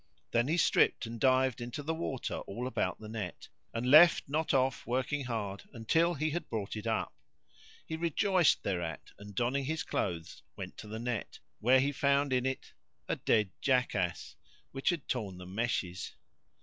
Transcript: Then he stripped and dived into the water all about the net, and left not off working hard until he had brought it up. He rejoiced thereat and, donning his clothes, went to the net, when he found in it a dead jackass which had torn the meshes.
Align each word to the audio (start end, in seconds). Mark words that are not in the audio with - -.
Then 0.31 0.47
he 0.47 0.57
stripped 0.57 1.05
and 1.05 1.19
dived 1.19 1.61
into 1.61 1.83
the 1.83 1.93
water 1.93 2.37
all 2.47 2.65
about 2.65 2.99
the 2.99 3.07
net, 3.07 3.49
and 3.71 3.85
left 3.85 4.27
not 4.27 4.51
off 4.51 4.87
working 4.87 5.25
hard 5.25 5.69
until 5.73 6.15
he 6.15 6.31
had 6.31 6.49
brought 6.49 6.75
it 6.75 6.87
up. 6.87 7.13
He 7.85 7.97
rejoiced 7.97 8.63
thereat 8.63 9.11
and, 9.19 9.35
donning 9.35 9.65
his 9.65 9.83
clothes, 9.83 10.41
went 10.55 10.75
to 10.77 10.87
the 10.87 10.97
net, 10.97 11.37
when 11.59 11.83
he 11.83 11.91
found 11.91 12.33
in 12.33 12.47
it 12.47 12.73
a 13.07 13.15
dead 13.15 13.51
jackass 13.61 14.35
which 14.71 14.89
had 14.89 15.07
torn 15.07 15.37
the 15.37 15.45
meshes. 15.45 16.15